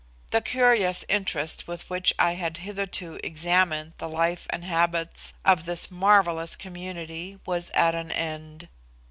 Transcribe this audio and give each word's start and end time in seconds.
The 0.31 0.41
curious 0.41 1.05
interest 1.09 1.67
with 1.67 1.87
which 1.87 2.11
I 2.17 2.31
had 2.33 2.57
hitherto 2.65 3.19
examined 3.23 3.93
the 3.99 4.09
life 4.09 4.47
and 4.49 4.65
habits 4.65 5.35
of 5.45 5.65
this 5.65 5.91
marvellous 5.91 6.55
community 6.55 7.37
was 7.45 7.69
at 7.75 7.93
an 7.93 8.09
end. 8.11 8.67